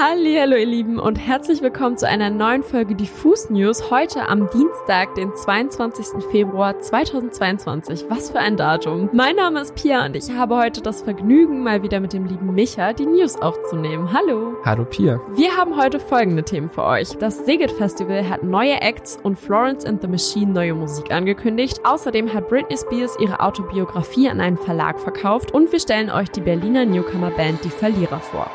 Hallo 0.00 0.22
ihr 0.22 0.46
Lieben 0.64 1.00
und 1.00 1.16
herzlich 1.16 1.60
willkommen 1.60 1.96
zu 1.96 2.06
einer 2.06 2.30
neuen 2.30 2.62
Folge 2.62 2.94
Diffus 2.94 3.50
News 3.50 3.90
heute 3.90 4.28
am 4.28 4.48
Dienstag, 4.48 5.16
den 5.16 5.34
22. 5.34 6.22
Februar 6.30 6.78
2022. 6.78 8.04
Was 8.08 8.30
für 8.30 8.38
ein 8.38 8.56
Datum. 8.56 9.10
Mein 9.12 9.34
Name 9.34 9.60
ist 9.60 9.74
Pia 9.74 10.06
und 10.06 10.14
ich 10.14 10.30
habe 10.30 10.56
heute 10.56 10.82
das 10.82 11.02
Vergnügen, 11.02 11.64
mal 11.64 11.82
wieder 11.82 11.98
mit 11.98 12.12
dem 12.12 12.26
lieben 12.26 12.54
Micha 12.54 12.92
die 12.92 13.06
News 13.06 13.34
aufzunehmen. 13.42 14.12
Hallo. 14.12 14.54
Hallo 14.64 14.84
Pia. 14.84 15.20
Wir 15.34 15.56
haben 15.56 15.76
heute 15.76 15.98
folgende 15.98 16.44
Themen 16.44 16.70
für 16.70 16.84
euch. 16.84 17.08
Das 17.18 17.44
Sigit 17.44 17.72
Festival 17.72 18.28
hat 18.28 18.44
neue 18.44 18.80
Acts 18.80 19.18
und 19.24 19.36
Florence 19.36 19.84
and 19.84 20.00
the 20.00 20.06
Machine 20.06 20.52
neue 20.52 20.74
Musik 20.74 21.10
angekündigt. 21.10 21.80
Außerdem 21.82 22.32
hat 22.32 22.48
Britney 22.48 22.76
Spears 22.76 23.16
ihre 23.18 23.40
Autobiografie 23.40 24.28
an 24.28 24.40
einen 24.40 24.58
Verlag 24.58 25.00
verkauft 25.00 25.50
und 25.50 25.72
wir 25.72 25.80
stellen 25.80 26.08
euch 26.08 26.30
die 26.30 26.40
Berliner 26.40 26.84
Newcomer 26.84 27.32
Band 27.32 27.64
Die 27.64 27.70
Verlierer 27.70 28.20
vor. 28.20 28.48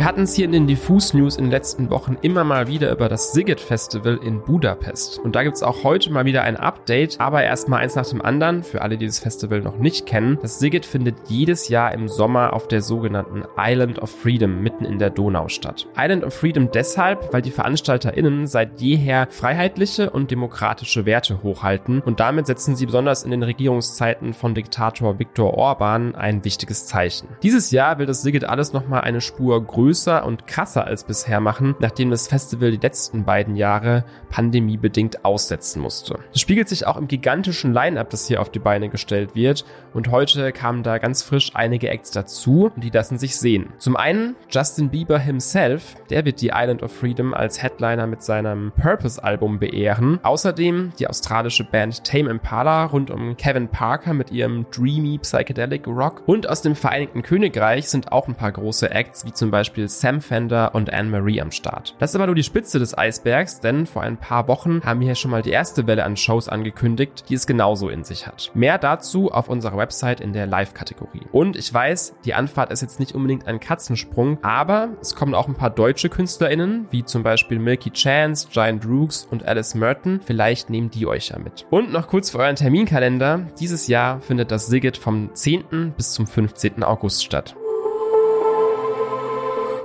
Wir 0.00 0.06
hatten 0.06 0.22
es 0.22 0.34
hier 0.34 0.46
in 0.46 0.52
den 0.52 0.66
Diffus 0.66 1.12
News 1.12 1.36
in 1.36 1.44
den 1.44 1.50
letzten 1.50 1.90
Wochen 1.90 2.16
immer 2.22 2.42
mal 2.42 2.68
wieder 2.68 2.90
über 2.90 3.10
das 3.10 3.34
Sigget 3.34 3.60
Festival 3.60 4.18
in 4.24 4.40
Budapest. 4.42 5.18
Und 5.18 5.36
da 5.36 5.42
gibt 5.42 5.56
es 5.56 5.62
auch 5.62 5.84
heute 5.84 6.10
mal 6.10 6.24
wieder 6.24 6.42
ein 6.42 6.56
Update, 6.56 7.20
aber 7.20 7.42
erstmal 7.42 7.80
eins 7.80 7.96
nach 7.96 8.06
dem 8.06 8.22
anderen, 8.22 8.62
für 8.62 8.80
alle, 8.80 8.96
die 8.96 9.04
das 9.04 9.18
Festival 9.18 9.60
noch 9.60 9.76
nicht 9.76 10.06
kennen. 10.06 10.38
Das 10.40 10.58
Sigget 10.58 10.86
findet 10.86 11.16
jedes 11.28 11.68
Jahr 11.68 11.92
im 11.92 12.08
Sommer 12.08 12.54
auf 12.54 12.66
der 12.66 12.80
sogenannten 12.80 13.44
Island 13.58 13.98
of 13.98 14.08
Freedom 14.08 14.62
mitten 14.62 14.86
in 14.86 14.98
der 14.98 15.10
Donau 15.10 15.48
statt. 15.48 15.86
Island 15.94 16.24
of 16.24 16.32
Freedom 16.32 16.70
deshalb, 16.70 17.30
weil 17.34 17.42
die 17.42 17.50
VeranstalterInnen 17.50 18.46
seit 18.46 18.80
jeher 18.80 19.26
freiheitliche 19.28 20.08
und 20.08 20.30
demokratische 20.30 21.04
Werte 21.04 21.42
hochhalten 21.42 22.00
und 22.00 22.20
damit 22.20 22.46
setzen 22.46 22.74
sie 22.74 22.86
besonders 22.86 23.22
in 23.22 23.32
den 23.32 23.42
Regierungszeiten 23.42 24.32
von 24.32 24.54
Diktator 24.54 25.18
Viktor 25.18 25.52
Orban 25.52 26.14
ein 26.14 26.42
wichtiges 26.42 26.86
Zeichen. 26.86 27.28
Dieses 27.42 27.70
Jahr 27.70 27.98
will 27.98 28.06
das 28.06 28.22
Sigget 28.22 28.44
alles 28.44 28.72
nochmal 28.72 29.02
eine 29.02 29.20
Spur 29.20 29.62
größer 29.62 29.89
größer 29.90 30.24
und 30.24 30.46
krasser 30.46 30.84
als 30.84 31.02
bisher 31.02 31.40
machen, 31.40 31.74
nachdem 31.80 32.10
das 32.10 32.28
Festival 32.28 32.70
die 32.70 32.76
letzten 32.76 33.24
beiden 33.24 33.56
Jahre 33.56 34.04
pandemiebedingt 34.28 35.24
aussetzen 35.24 35.82
musste. 35.82 36.20
Das 36.30 36.40
spiegelt 36.40 36.68
sich 36.68 36.86
auch 36.86 36.96
im 36.96 37.08
gigantischen 37.08 37.74
Line-up, 37.74 38.08
das 38.10 38.28
hier 38.28 38.40
auf 38.40 38.50
die 38.50 38.60
Beine 38.60 38.88
gestellt 38.88 39.34
wird 39.34 39.64
und 39.92 40.12
heute 40.12 40.52
kamen 40.52 40.84
da 40.84 40.98
ganz 40.98 41.24
frisch 41.24 41.50
einige 41.54 41.88
Acts 41.88 42.12
dazu 42.12 42.70
und 42.72 42.84
die 42.84 42.90
lassen 42.90 43.18
sich 43.18 43.36
sehen. 43.36 43.72
Zum 43.78 43.96
einen 43.96 44.36
Justin 44.48 44.90
Bieber 44.90 45.18
himself, 45.18 45.96
der 46.08 46.24
wird 46.24 46.40
die 46.40 46.52
Island 46.54 46.84
of 46.84 46.92
Freedom 46.92 47.34
als 47.34 47.60
Headliner 47.60 48.06
mit 48.06 48.22
seinem 48.22 48.70
Purpose-Album 48.80 49.58
beehren. 49.58 50.20
Außerdem 50.22 50.92
die 51.00 51.08
australische 51.08 51.64
Band 51.64 52.04
Tame 52.04 52.30
Impala 52.30 52.84
rund 52.84 53.10
um 53.10 53.36
Kevin 53.36 53.66
Parker 53.66 54.14
mit 54.14 54.30
ihrem 54.30 54.66
dreamy 54.70 55.18
Psychedelic 55.18 55.88
Rock 55.88 56.22
und 56.26 56.48
aus 56.48 56.62
dem 56.62 56.76
Vereinigten 56.76 57.22
Königreich 57.22 57.88
sind 57.88 58.12
auch 58.12 58.28
ein 58.28 58.36
paar 58.36 58.52
große 58.52 58.88
Acts, 58.90 59.24
wie 59.26 59.32
zum 59.32 59.50
Beispiel 59.50 59.69
Beispiel 59.70 59.88
Sam 59.88 60.20
Fender 60.20 60.74
und 60.74 60.92
Anne-Marie 60.92 61.40
am 61.40 61.52
Start. 61.52 61.94
Das 62.00 62.10
ist 62.10 62.16
aber 62.16 62.26
nur 62.26 62.34
die 62.34 62.42
Spitze 62.42 62.80
des 62.80 62.98
Eisbergs, 62.98 63.60
denn 63.60 63.86
vor 63.86 64.02
ein 64.02 64.16
paar 64.16 64.48
Wochen 64.48 64.82
haben 64.84 64.98
wir 64.98 65.06
hier 65.06 65.14
schon 65.14 65.30
mal 65.30 65.42
die 65.42 65.50
erste 65.50 65.86
Welle 65.86 66.02
an 66.02 66.16
Shows 66.16 66.48
angekündigt, 66.48 67.26
die 67.28 67.34
es 67.34 67.46
genauso 67.46 67.88
in 67.88 68.02
sich 68.02 68.26
hat. 68.26 68.50
Mehr 68.52 68.78
dazu 68.78 69.30
auf 69.30 69.48
unserer 69.48 69.76
Website 69.76 70.20
in 70.20 70.32
der 70.32 70.48
Live-Kategorie. 70.48 71.22
Und 71.30 71.54
ich 71.54 71.72
weiß, 71.72 72.16
die 72.24 72.34
Anfahrt 72.34 72.72
ist 72.72 72.80
jetzt 72.80 72.98
nicht 72.98 73.14
unbedingt 73.14 73.46
ein 73.46 73.60
Katzensprung, 73.60 74.42
aber 74.42 74.88
es 75.00 75.14
kommen 75.14 75.36
auch 75.36 75.46
ein 75.46 75.54
paar 75.54 75.70
deutsche 75.70 76.08
KünstlerInnen, 76.08 76.88
wie 76.90 77.04
zum 77.04 77.22
Beispiel 77.22 77.60
Milky 77.60 77.92
Chance, 77.92 78.48
Giant 78.50 78.84
Rooks 78.84 79.28
und 79.30 79.46
Alice 79.46 79.76
Merton. 79.76 80.20
Vielleicht 80.24 80.68
nehmen 80.68 80.90
die 80.90 81.06
euch 81.06 81.28
ja 81.28 81.38
mit. 81.38 81.64
Und 81.70 81.92
noch 81.92 82.08
kurz 82.08 82.30
für 82.30 82.38
euren 82.38 82.56
Terminkalender. 82.56 83.46
Dieses 83.60 83.86
Jahr 83.86 84.20
findet 84.20 84.50
das 84.50 84.66
Sigit 84.66 84.96
vom 84.96 85.32
10. 85.32 85.92
bis 85.96 86.10
zum 86.10 86.26
15. 86.26 86.82
August 86.82 87.24
statt. 87.24 87.54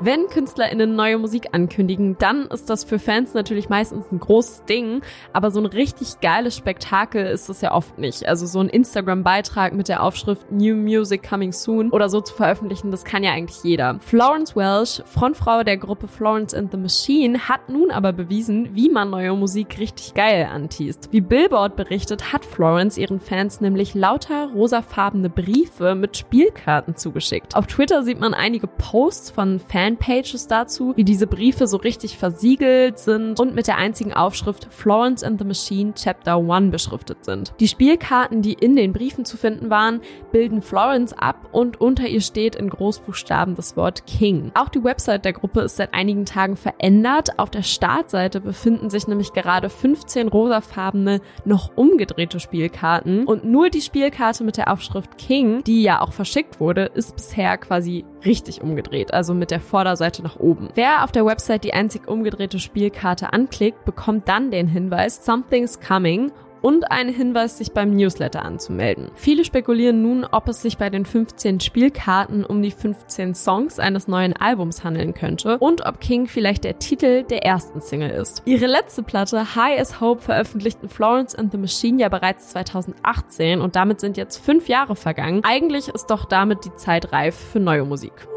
Wenn 0.05 0.27
KünstlerInnen 0.27 0.95
neue 0.95 1.17
Musik 1.17 1.47
ankündigen, 1.53 2.15
dann 2.19 2.45
ist 2.45 2.69
das 2.69 2.83
für 2.83 2.99
Fans 2.99 3.33
natürlich 3.33 3.69
meistens 3.69 4.05
ein 4.11 4.19
großes 4.19 4.65
Ding, 4.65 5.01
aber 5.33 5.49
so 5.49 5.59
ein 5.59 5.65
richtig 5.65 6.19
geiles 6.19 6.55
Spektakel 6.55 7.25
ist 7.25 7.49
es 7.49 7.61
ja 7.61 7.73
oft 7.73 7.97
nicht. 7.97 8.27
Also 8.27 8.45
so 8.45 8.59
ein 8.59 8.69
Instagram-Beitrag 8.69 9.73
mit 9.73 9.87
der 9.87 10.03
Aufschrift 10.03 10.51
New 10.51 10.75
Music 10.75 11.27
Coming 11.27 11.51
Soon 11.51 11.89
oder 11.89 12.07
so 12.09 12.21
zu 12.21 12.35
veröffentlichen, 12.35 12.91
das 12.91 13.03
kann 13.03 13.23
ja 13.23 13.31
eigentlich 13.31 13.63
jeder. 13.63 13.97
Florence 13.99 14.55
Welsh, 14.55 15.01
Frontfrau 15.07 15.63
der 15.63 15.77
Gruppe 15.77 16.07
Florence 16.07 16.53
and 16.53 16.71
the 16.71 16.77
Machine, 16.77 17.49
hat 17.49 17.69
nun 17.69 17.89
aber 17.89 18.13
bewiesen, 18.13 18.75
wie 18.75 18.89
man 18.89 19.09
neue 19.09 19.33
Musik 19.33 19.79
richtig 19.79 20.13
geil 20.13 20.47
anteast. 20.53 21.09
Wie 21.13 21.21
Billboard 21.21 21.75
berichtet, 21.75 22.31
hat 22.31 22.45
Florence 22.45 22.99
ihren 22.99 23.19
Fans 23.19 23.59
nämlich 23.59 23.95
lauter 23.95 24.51
rosafarbene 24.53 25.31
Briefe 25.31 25.95
mit 25.95 26.15
Spielkarten 26.15 26.95
zugeschickt. 26.95 27.55
Auf 27.55 27.65
Twitter 27.65 28.03
sieht 28.03 28.19
man 28.19 28.35
einige 28.35 28.67
Posts 28.67 29.31
von 29.31 29.59
Fans 29.59 29.94
Fanpages 29.95 30.47
dazu, 30.47 30.93
wie 30.95 31.03
diese 31.03 31.27
Briefe 31.27 31.67
so 31.67 31.77
richtig 31.77 32.17
versiegelt 32.17 32.99
sind 32.99 33.39
und 33.39 33.55
mit 33.55 33.67
der 33.67 33.77
einzigen 33.77 34.13
Aufschrift 34.13 34.67
Florence 34.69 35.23
and 35.23 35.39
the 35.39 35.45
Machine 35.45 35.93
Chapter 35.93 36.35
1 36.37 36.71
beschriftet 36.71 37.23
sind. 37.23 37.53
Die 37.59 37.67
Spielkarten, 37.67 38.41
die 38.41 38.53
in 38.53 38.75
den 38.75 38.93
Briefen 38.93 39.25
zu 39.25 39.37
finden 39.37 39.69
waren, 39.69 40.01
bilden 40.31 40.61
Florence 40.61 41.13
ab 41.13 41.49
und 41.51 41.79
unter 41.79 42.07
ihr 42.07 42.21
steht 42.21 42.55
in 42.55 42.69
Großbuchstaben 42.69 43.55
das 43.55 43.77
Wort 43.77 44.05
King. 44.05 44.51
Auch 44.55 44.69
die 44.69 44.83
Website 44.83 45.25
der 45.25 45.33
Gruppe 45.33 45.61
ist 45.61 45.77
seit 45.77 45.93
einigen 45.93 46.25
Tagen 46.25 46.57
verändert. 46.57 47.39
Auf 47.39 47.49
der 47.49 47.63
Startseite 47.63 48.41
befinden 48.41 48.89
sich 48.89 49.07
nämlich 49.07 49.33
gerade 49.33 49.69
15 49.69 50.27
rosafarbene, 50.27 51.21
noch 51.45 51.71
umgedrehte 51.75 52.39
Spielkarten 52.39 53.25
und 53.25 53.45
nur 53.45 53.69
die 53.69 53.81
Spielkarte 53.81 54.43
mit 54.43 54.57
der 54.57 54.71
Aufschrift 54.71 55.17
King, 55.17 55.63
die 55.63 55.83
ja 55.83 56.01
auch 56.01 56.11
verschickt 56.11 56.59
wurde, 56.59 56.85
ist 56.93 57.15
bisher 57.15 57.57
quasi 57.57 58.05
richtig 58.25 58.61
umgedreht, 58.61 59.13
also 59.13 59.33
mit 59.33 59.51
der 59.51 59.59
Vorderseite 59.59 59.84
nach 60.23 60.39
oben. 60.39 60.69
Wer 60.75 61.03
auf 61.03 61.11
der 61.11 61.25
Website 61.25 61.63
die 61.63 61.73
einzig 61.73 62.07
umgedrehte 62.07 62.59
Spielkarte 62.59 63.33
anklickt, 63.33 63.85
bekommt 63.85 64.27
dann 64.27 64.51
den 64.51 64.67
Hinweis 64.67 65.25
Something's 65.25 65.79
Coming 65.79 66.31
und 66.65 66.91
einen 66.91 67.13
Hinweis, 67.13 67.59
sich 67.59 67.73
beim 67.73 67.95
Newsletter 67.95 68.43
anzumelden. 68.43 69.11
Viele 69.13 69.45
spekulieren 69.45 70.01
nun, 70.01 70.25
ob 70.25 70.47
es 70.47 70.63
sich 70.63 70.79
bei 70.79 70.89
den 70.89 71.05
15 71.05 71.59
Spielkarten 71.59 72.43
um 72.43 72.63
die 72.63 72.71
15 72.71 73.35
Songs 73.35 73.77
eines 73.77 74.07
neuen 74.07 74.33
Albums 74.33 74.83
handeln 74.83 75.13
könnte 75.13 75.59
und 75.59 75.85
ob 75.85 75.99
King 75.99 76.25
vielleicht 76.25 76.63
der 76.63 76.79
Titel 76.79 77.21
der 77.21 77.45
ersten 77.45 77.81
Single 77.81 78.09
ist. 78.09 78.41
Ihre 78.45 78.65
letzte 78.65 79.03
Platte 79.03 79.55
High 79.55 79.79
as 79.79 80.01
Hope 80.01 80.23
veröffentlichten 80.23 80.89
Florence 80.89 81.35
and 81.35 81.51
the 81.51 81.59
Machine 81.59 82.01
ja 82.01 82.09
bereits 82.09 82.49
2018 82.49 83.61
und 83.61 83.75
damit 83.75 83.99
sind 83.99 84.17
jetzt 84.17 84.43
fünf 84.43 84.67
Jahre 84.67 84.95
vergangen. 84.95 85.41
Eigentlich 85.43 85.89
ist 85.89 86.07
doch 86.07 86.25
damit 86.25 86.65
die 86.65 86.73
Zeit 86.73 87.11
reif 87.11 87.35
für 87.35 87.59
neue 87.59 87.85
Musik. 87.85 88.27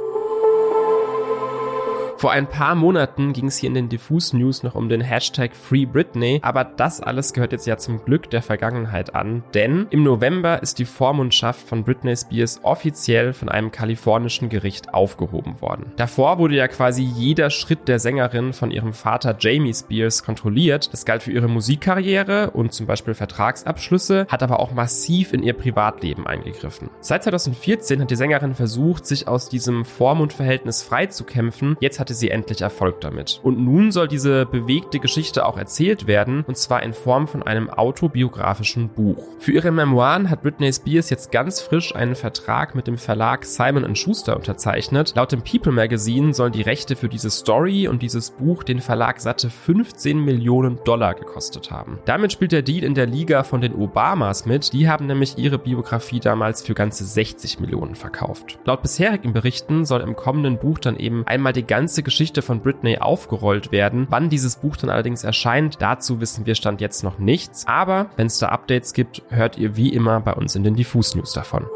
Vor 2.19 2.33
ein 2.33 2.49
paar 2.49 2.75
Monaten 2.75 3.33
ging 3.33 3.47
es 3.47 3.59
hier 3.59 3.69
in 3.69 3.75
den 3.75 3.89
Diffus 3.89 4.33
News 4.33 4.65
noch 4.65 4.75
um 4.75 4.89
den 4.89 5.01
Hashtag 5.01 5.55
Free 5.55 5.87
Britney, 5.87 6.41
aber 6.43 6.65
das 6.65 7.01
alles 7.01 7.33
gehört 7.33 7.53
jetzt 7.53 7.69
ja 7.69 7.77
zum 7.77 8.05
Glück 8.05 8.29
der 8.29 8.43
Vergangenheit 8.43 9.15
an, 9.15 9.45
denn 9.55 9.87
im 9.91 10.03
November 10.03 10.61
ist 10.61 10.81
die 10.81 10.84
Vormundschaft 10.84 11.69
von 11.69 11.84
Britney 11.84 12.17
Spears 12.17 12.59
offiziell 12.65 13.33
von 13.33 13.49
einem 13.49 13.71
kalifornischen 13.71 14.49
Gericht 14.49 14.93
aufgehoben 14.93 15.61
worden. 15.61 15.93
Davor 15.95 16.39
wurde 16.39 16.57
ja 16.57 16.67
quasi 16.67 17.05
jeder 17.05 17.51
Schritt 17.51 17.87
der 17.87 18.01
Sängerin 18.01 18.53
von 18.53 18.73
ihrem 18.73 18.95
Vater 18.95 19.37
Jamie 19.39 19.73
Spears 19.73 20.25
kontrolliert. 20.25 20.93
Das 20.93 21.05
galt 21.05 21.23
für 21.23 21.31
ihre 21.31 21.47
Musikkarriere 21.47 22.51
und 22.51 22.73
zum 22.73 22.87
Beispiel 22.87 23.15
Vertragsabschlüsse, 23.15 24.27
hat 24.28 24.43
aber 24.43 24.59
auch 24.59 24.73
massiv 24.73 25.33
in 25.33 25.45
ihr 25.45 25.55
Privatleben 25.55 26.27
eingegriffen. 26.27 26.91
Seit 27.01 27.23
2014 27.23 28.01
hat 28.01 28.11
die 28.11 28.17
Sängerin 28.17 28.57
versucht, 28.57 29.07
sich 29.07 29.28
aus 29.28 29.49
diesem 29.49 29.84
Vormundverhältnis 29.84 30.83
freizukämpfen. 30.83 31.77
Jetzt 31.78 32.01
hat 32.01 32.08
hatte 32.09 32.15
sie 32.15 32.31
endlich 32.31 32.63
Erfolg 32.63 33.03
damit. 33.03 33.39
Und 33.43 33.59
nun 33.59 33.93
soll 33.93 34.09
diese 34.09 34.47
bewegte 34.47 34.99
Geschichte 34.99 35.45
auch 35.45 35.59
erzählt 35.59 36.07
werden, 36.07 36.43
und 36.49 36.57
zwar 36.57 36.83
in 36.83 36.95
Form 36.95 37.29
von 37.29 37.43
einem 37.43 37.69
autobiografischen 37.69 38.89
Buch. 38.89 39.23
Für 39.39 39.53
ihre 39.53 39.71
Memoiren 39.71 40.31
hat 40.31 40.43
Britney 40.43 40.72
Spears 40.72 41.10
jetzt 41.10 41.31
ganz 41.31 41.60
frisch 41.60 41.95
einen 41.95 42.15
Vertrag 42.15 42.75
mit 42.75 42.87
dem 42.87 42.97
Verlag 42.97 43.45
Simon 43.45 43.95
Schuster 43.95 44.37
unterzeichnet. 44.37 45.13
Laut 45.16 45.33
dem 45.33 45.43
People 45.43 45.71
Magazine 45.71 46.33
sollen 46.33 46.53
die 46.53 46.63
Rechte 46.63 46.97
für 46.97 47.10
diese 47.10 47.28
Story 47.28 47.89
und 47.89 48.01
dieses 48.01 48.31
Buch 48.31 48.63
den 48.63 48.81
Verlag 48.81 49.21
satte 49.21 49.51
15 49.51 50.19
Millionen 50.19 50.78
Dollar 50.84 51.13
gekostet 51.13 51.71
haben. 51.71 51.99
Damit 52.07 52.33
spielt 52.33 52.53
der 52.53 52.63
Deal 52.63 52.84
in 52.84 52.95
der 52.95 53.07
Liga 53.07 53.43
von 53.43 53.61
den 53.61 53.75
Obamas 53.75 54.47
mit. 54.47 54.72
Die 54.72 54.89
haben 54.89 55.07
nämlich 55.07 55.37
ihre 55.37 55.59
Biografie 55.59 56.21
damals 56.21 56.63
für 56.63 56.72
ganze 56.72 57.04
60 57.04 57.61
Millionen 57.61 57.97
verkauft. 57.97 58.59
Laut 58.65 58.81
bisherigen 58.81 59.34
Berichten 59.34 59.84
soll 59.84 60.01
im 60.01 60.16
kommenden 60.16 60.59
Buch 60.59 60.78
dann 60.78 60.97
eben 60.97 61.27
einmal 61.27 61.53
die 61.53 61.66
ganze 61.66 61.97
ganze 61.98 62.03
Geschichte 62.04 62.42
von 62.42 62.60
Britney 62.60 62.98
aufgerollt 62.98 63.72
werden. 63.72 64.06
Wann 64.09 64.30
dieses 64.30 64.56
Buch 64.56 64.77
dann 64.77 64.89
allerdings 64.89 65.24
erscheint, 65.24 65.78
dazu 65.80 66.21
wissen 66.21 66.47
wir 66.47 66.54
Stand 66.54 66.80
jetzt 66.80 67.03
noch 67.03 67.18
nichts. 67.18 67.66
Aber 67.66 68.10
wenn 68.16 68.28
es 68.28 68.39
da 68.39 68.50
Updates 68.50 68.92
gibt, 68.92 69.22
hört 69.30 69.59
ihr 69.59 69.77
wie 69.77 69.92
immer 69.92 70.21
bei 70.21 70.34
uns 70.34 70.54
in 70.54 70.62
den 70.62 70.77
Diffus 70.77 71.16
News 71.16 71.33
davon. 71.33 71.66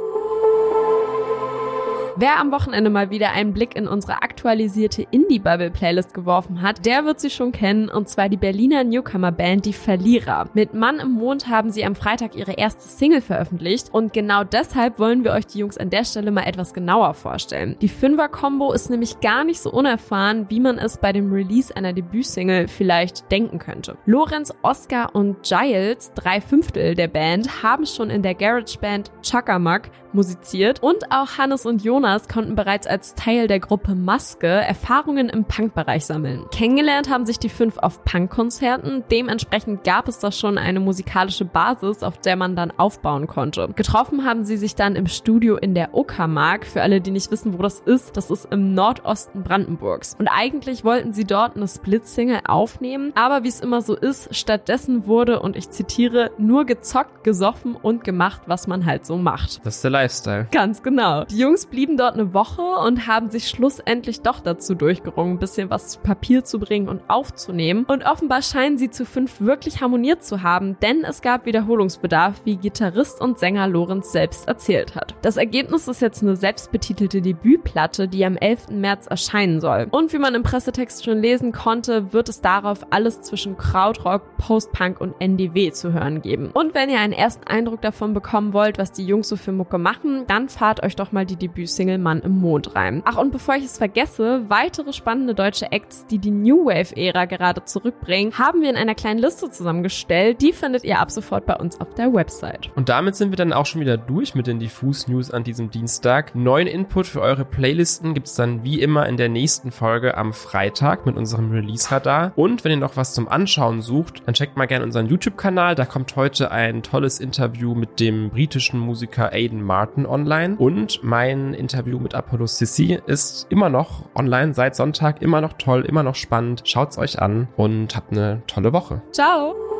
Wer 2.17 2.39
am 2.39 2.53
Wochenende 2.53 2.91
mal 2.91 3.11
wieder 3.11 3.33
einen 3.33 3.55
Blick 3.55 3.75
in 3.75 3.89
unsere 3.89 4.21
aktualisierte 4.21 5.07
Indie-Bubble-Playlist 5.11 6.13
geworfen 6.13 6.61
hat, 6.61 6.85
der 6.85 7.07
wird 7.07 7.21
sie 7.21 7.31
schon 7.31 7.53
kennen, 7.53 7.89
und 7.89 8.07
zwar 8.09 8.29
die 8.29 8.37
Berliner 8.37 8.85
Newcomer-Band 8.85 9.65
Die 9.65 9.73
Verlierer. 9.73 10.51
Mit 10.53 10.75
Mann 10.75 10.99
im 10.99 11.13
Mond 11.13 11.49
haben 11.49 11.71
sie 11.71 11.87
am 11.87 11.95
Freitag 11.95 12.37
ihre 12.37 12.53
erste 12.53 12.87
Single 12.87 13.23
veröffentlicht 13.23 13.89
und 13.93 14.13
genau 14.13 14.45
deshalb 14.45 14.99
wollen 14.99 15.25
wir 15.25 15.33
euch 15.33 15.47
die 15.47 15.61
Jungs 15.61 15.79
an 15.79 15.89
der 15.89 16.05
Stelle 16.05 16.31
mal 16.31 16.43
etwas 16.43 16.75
genauer 16.75 17.15
vorstellen. 17.15 17.77
Die 17.81 17.89
Fünfer-Kombo 17.89 18.73
ist 18.73 18.91
nämlich 18.91 19.21
gar 19.21 19.45
nicht 19.45 19.61
so 19.61 19.73
unerfahren, 19.73 20.51
wie 20.51 20.61
man 20.61 20.79
es 20.79 20.99
bei 20.99 21.13
dem 21.13 21.33
Release 21.33 21.75
einer 21.75 21.95
Debütsingle 21.95 22.69
vielleicht 22.69 23.31
denken 23.33 23.59
könnte. 23.59 23.97
Lorenz, 24.05 24.53
Oscar 24.61 25.15
und 25.15 25.43
Giles, 25.45 26.13
drei 26.15 26.43
Fünftel 26.43 26.95
der 26.95 27.09
Band, 27.09 27.63
haben 27.63 27.87
schon 27.87 28.11
in 28.11 28.23
der 28.23 28.35
Garage-Band 28.35 29.11
Chuckamuck 29.23 29.85
musiziert 30.15 30.83
und 30.83 31.11
auch 31.11 31.39
Hannes 31.39 31.67
und 31.67 31.83
Jonas 31.83 32.29
konnten 32.29 32.55
bereits 32.55 32.87
als 32.87 33.15
Teil 33.15 33.47
der 33.49 33.61
Gruppe 33.61 33.95
Maske 33.95 34.47
Erfahrungen 34.47 35.29
im 35.29 35.45
Punkbereich 35.45 36.07
sammeln. 36.07 36.45
Kennengelernt 36.53 37.09
haben 37.11 37.27
sich 37.27 37.39
die 37.39 37.49
fünf 37.49 37.79
auf 37.79 38.05
Punkkonzerten, 38.05 39.05
dementsprechend 39.11 39.85
gab 39.85 40.09
es 40.09 40.19
da 40.19 40.33
schon 40.33 40.59
eine 40.59 40.81
musikalische 40.81 41.45
Basis, 41.45 42.03
auf 42.03 42.19
der 42.19 42.37
man 42.37 42.57
dann 42.57 42.73
aufbauen 42.77 43.27
konnte. 43.27 43.69
Getroffen 43.75 44.25
haben 44.25 44.45
sie 44.45 44.57
sich 44.57 44.75
dann 44.75 44.97
im 44.97 45.07
Studio 45.07 45.57
in 45.57 45.75
der 45.75 45.95
Uckermark. 45.95 46.67
Für 46.67 46.83
alle, 46.83 47.01
die 47.01 47.11
nicht 47.11 47.31
wissen, 47.31 47.59
wo 47.59 47.63
das 47.63 47.81
ist, 47.81 48.17
das 48.17 48.31
ist 48.31 48.47
im 48.51 48.75
Nordosten 48.75 49.43
Brandenburgs. 49.43 50.17
Und 50.19 50.29
eigentlich 50.29 50.85
wollten 50.85 51.13
sie 51.13 51.25
dort 51.25 51.57
eine 51.57 51.69
Split-Single 51.69 52.41
aufnehmen, 52.47 53.13
aber 53.15 53.45
wie 53.45 53.49
es 53.49 53.61
immer 53.61 53.83
so 53.83 53.95
ist, 53.95 54.35
stattdessen 54.35 55.07
wurde, 55.07 55.41
und 55.41 55.57
ich 55.57 55.71
zitiere, 55.71 56.31
nur 56.39 56.65
gezockt, 56.65 57.25
gesoffen 57.25 57.77
und 57.77 58.05
gemacht, 58.05 58.43
was 58.47 58.67
man 58.67 58.87
halt 58.87 59.07
so 59.07 59.17
macht. 59.17 59.61
Das 59.65 59.77
ist 59.77 59.83
Lifestyle. 60.03 60.49
Ganz 60.51 60.83
genau. 60.83 61.25
Die 61.25 61.39
Jungs 61.39 61.67
blieben 61.67 61.97
dort 61.97 62.15
eine 62.15 62.35
Woche 62.35 62.63
und 62.63 63.07
haben 63.07 63.31
sich 63.31 63.49
schlussendlich 63.49 64.23
doch 64.23 64.41
dazu 64.41 64.75
durchgerungen, 64.75 65.35
ein 65.35 65.39
bisschen 65.39 65.71
was 65.71 65.89
zu 65.91 66.01
Papier 66.01 66.45
zu 66.45 66.59
bringen 66.59 66.89
und 66.89 67.03
aufzunehmen. 67.09 67.85
Und 67.87 68.05
offenbar 68.05 68.43
scheinen 68.43 68.79
sie 68.79 68.91
zu 68.91 69.05
fünf 69.05 69.41
wirklich 69.41 69.81
harmoniert 69.81 70.25
zu 70.25 70.43
haben, 70.43 70.77
denn 70.83 71.05
es 71.05 71.23
gab 71.23 71.47
Wiederholungsbedarf, 71.47 72.41
wie 72.45 72.57
Gitarrist 72.57 73.21
und 73.21 73.39
Sänger 73.39 73.69
Lorenz 73.69 74.11
selbst 74.11 74.49
erzählt 74.49 74.97
hat. 74.97 75.15
Das 75.23 75.37
Ergebnis 75.37 75.87
ist 75.87 76.03
jetzt 76.03 76.23
eine 76.23 76.35
selbstbetitelte 76.35 77.23
Debütplatte, 77.23 78.09
die 78.09 78.25
am 78.25 78.37
11. 78.37 78.71
März 78.71 79.07
erscheinen 79.07 79.61
soll. 79.61 79.87
Und 79.91 80.13
wie 80.13 80.19
man 80.19 80.35
im 80.35 80.43
Pressetext 80.43 81.05
schon 81.05 81.19
lesen 81.19 81.53
konnte, 81.53 82.13
wird 82.13 82.29
es 82.29 82.41
darauf 82.41 82.87
alles 82.91 83.21
zwischen 83.21 83.57
Krautrock, 83.57 84.37
Postpunk 84.39 85.01
und 85.01 85.15
NDW 85.21 85.71
zu 85.71 85.93
hören 85.93 86.23
geben. 86.23 86.51
Und 86.53 86.75
wenn 86.75 86.91
ihr 86.91 86.99
einen 86.99 87.13
ersten 87.13 87.47
Eindruck 87.47 87.83
davon 87.83 88.15
bekommen 88.15 88.53
wollt, 88.53 88.79
was 88.79 88.91
die 88.91 89.07
Jungs 89.07 89.29
so 89.29 89.37
für 89.37 89.53
Mucke 89.53 89.79
machen, 89.79 89.92
machen, 89.93 90.25
dann 90.27 90.49
fahrt 90.49 90.83
euch 90.83 90.97
doch 90.97 91.13
mal 91.13 91.27
die 91.27 91.37
Debütsingle 91.37 91.99
Mann 91.99 92.21
im 92.21 92.39
Mond 92.39 92.75
rein. 92.75 93.03
Ach, 93.05 93.19
und 93.19 93.31
bevor 93.31 93.57
ich 93.57 93.65
es 93.65 93.77
vergesse, 93.77 94.45
weitere 94.49 94.93
spannende 94.93 95.35
deutsche 95.35 95.71
Acts, 95.71 96.07
die 96.07 96.19
die 96.19 96.31
New 96.31 96.65
Wave-Ära 96.67 97.27
gerade 97.27 97.65
zurückbringen, 97.65 98.39
haben 98.39 98.63
wir 98.63 98.71
in 98.71 98.77
einer 98.77 98.95
kleinen 98.95 99.19
Liste 99.19 99.51
zusammengestellt. 99.51 100.41
Die 100.41 100.53
findet 100.53 100.85
ihr 100.85 100.99
ab 100.99 101.11
sofort 101.11 101.45
bei 101.45 101.57
uns 101.57 101.79
auf 101.81 101.95
der 101.95 102.13
Website. 102.15 102.71
Und 102.75 102.89
damit 102.89 103.17
sind 103.17 103.33
wir 103.33 103.37
dann 103.37 103.53
auch 103.53 103.67
schon 103.67 103.83
wieder 103.83 103.99
durch 103.99 104.35
mit 104.35 104.47
den 104.47 104.59
Diffus 104.59 105.09
News 105.09 105.31
an 105.31 105.45
diesem 105.45 105.71
Dienstag. 105.71 106.35
Neuen 106.35 106.67
Input 106.67 107.07
für 107.07 107.21
eure 107.21 107.45
Playlisten 107.45 108.15
gibt's 108.15 108.35
dann 108.35 108.65
wie 108.65 108.81
immer 108.81 109.07
in 109.07 109.19
der 109.19 109.29
nächsten 109.29 109.73
Folge 109.73 110.17
am 110.17 110.33
Freitag 110.33 111.05
mit 111.05 111.17
unserem 111.17 111.51
Release-Radar. 111.51 112.33
Und 112.37 112.65
wenn 112.65 112.73
ihr 112.73 112.79
noch 112.79 112.97
was 112.97 113.13
zum 113.13 113.29
Anschauen 113.29 113.83
sucht, 113.83 114.23
dann 114.25 114.35
checkt 114.35 114.57
mal 114.57 114.67
gerne 114.67 114.87
unseren 114.87 115.07
YouTube-Kanal. 115.07 115.75
Da 115.75 115.85
kommt 115.85 116.17
heute 116.17 116.51
ein 116.51 116.83
tolles 116.83 117.21
Interview 117.21 117.75
mit 117.75 118.01
dem 118.01 118.31
britischen 118.31 118.81
Musiker 118.81 119.33
Aiden 119.33 119.63
Martin 119.63 119.82
Martin 119.83 120.07
online 120.07 120.55
und 120.59 121.03
mein 121.03 121.55
Interview 121.55 121.99
mit 121.99 122.15
Apollo 122.15 122.47
Sissi 122.47 123.01
ist 123.07 123.49
immer 123.51 123.69
noch 123.69 124.05
online 124.15 124.55
seit 124.55 124.77
Sonntag, 124.77 125.21
immer 125.21 125.41
noch 125.41 125.55
toll, 125.55 125.85
immer 125.85 126.05
noch 126.05 126.15
spannend. 126.15 126.63
Schaut's 126.67 126.99
euch 126.99 127.21
an 127.21 127.49
und 127.57 127.97
habt 127.97 128.13
eine 128.13 128.43
tolle 128.47 128.73
Woche. 128.73 129.03
Ciao! 129.11 129.72